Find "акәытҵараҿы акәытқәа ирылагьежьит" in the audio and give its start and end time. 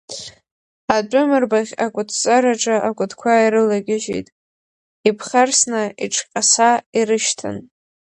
1.85-4.27